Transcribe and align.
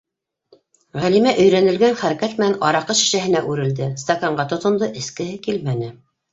Ғәлимә 1.03 1.33
өйрәнелгән 1.43 1.99
хәрәкәт 1.99 2.33
менән 2.41 2.57
араҡы 2.71 2.97
шешәһенә 3.03 3.45
үрелде, 3.53 3.93
стаканға 4.07 4.49
тотондо- 4.57 4.93
эскеһе 5.05 5.41
килмәне. 5.49 5.95